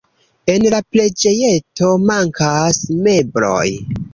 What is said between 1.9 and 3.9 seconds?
mankas mebloj.